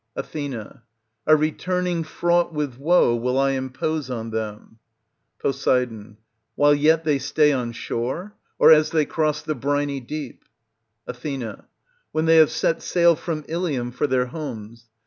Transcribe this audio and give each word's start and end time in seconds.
Ath. 0.17 0.35
a 0.35 0.81
returning 1.27 2.03
fraught 2.03 2.51
with 2.51 2.79
woe 2.79 3.15
will 3.15 3.37
I 3.37 3.51
impose 3.51 4.09
on 4.09 4.31
them. 4.31 4.79
Pos. 5.39 5.67
While 6.55 6.73
yet 6.73 7.03
they 7.03 7.19
stay 7.19 7.51
on 7.51 7.71
shore, 7.71 8.33
or 8.57 8.71
as 8.71 8.89
they 8.89 9.05
cross 9.05 9.43
the 9.43 9.53
briny 9.53 9.99
deep? 9.99 10.43
Ath. 11.07 11.23
When 12.11 12.25
they 12.25 12.37
have 12.37 12.49
set 12.49 12.81
sail 12.81 13.15
from 13.15 13.45
Ilium 13.47 13.91
for 13.91 14.07
their 14.07 14.25
homes. 14.25 14.87